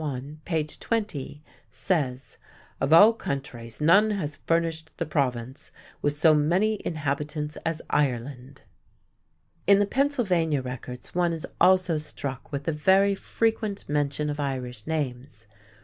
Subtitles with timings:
[0.03, 2.39] I, page 20) says:
[2.79, 8.63] "Of all countries none has furnished the Province with so many inhabitants as Ireland."
[9.67, 14.87] In the Pennsylvania records one is also struck with the very frequent mention of Irish
[14.87, 15.45] names.